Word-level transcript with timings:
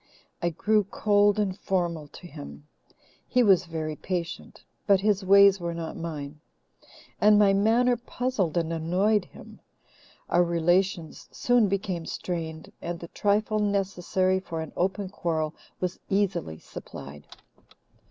I 0.41 0.49
grew 0.49 0.85
cold 0.85 1.37
and 1.37 1.55
formal 1.55 2.07
to 2.07 2.25
him. 2.25 2.67
He 3.27 3.43
was 3.43 3.67
very 3.67 3.95
patient, 3.95 4.63
but 4.87 5.01
his 5.01 5.23
ways 5.23 5.59
were 5.59 5.75
not 5.75 5.95
mine, 5.95 6.39
and 7.19 7.37
my 7.37 7.53
manner 7.53 7.95
puzzled 7.95 8.57
and 8.57 8.73
annoyed 8.73 9.25
him. 9.25 9.59
Our 10.27 10.43
relations 10.43 11.29
soon 11.31 11.67
became 11.67 12.07
strained, 12.07 12.71
and 12.81 12.99
the 12.99 13.09
trifle 13.09 13.59
necessary 13.59 14.39
for 14.39 14.61
an 14.61 14.71
open 14.75 15.07
quarrel 15.09 15.53
was 15.79 15.99
easily 16.09 16.57
supplied. 16.57 17.27